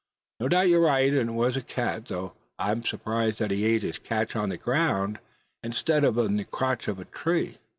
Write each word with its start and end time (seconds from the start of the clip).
No 0.39 0.47
doubt 0.49 0.67
you're 0.69 0.79
right, 0.81 1.13
and 1.13 1.29
it 1.29 1.33
was 1.33 1.55
a 1.55 1.61
cat; 1.61 2.07
though 2.07 2.33
I'm 2.57 2.81
surprised 2.83 3.37
that 3.37 3.51
he 3.51 3.65
ate 3.65 3.83
his 3.83 3.99
catch 3.99 4.35
on 4.35 4.49
the 4.49 4.57
ground, 4.57 5.19
instead 5.61 6.03
of 6.03 6.17
in 6.17 6.37
the 6.37 6.43
crotch 6.43 6.87
of 6.87 6.97
a 6.99 7.05
tree." 7.05 7.59